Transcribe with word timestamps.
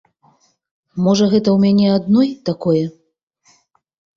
Можа, 1.03 1.27
гэта 1.33 1.49
ў 1.53 1.57
мяне 1.65 1.87
адной 1.99 2.29
такое. 2.51 2.83